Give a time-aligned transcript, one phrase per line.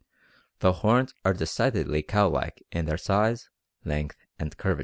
[0.61, 3.49] The horns are decidedly cow like in their size,
[3.85, 4.79] length, and curvature.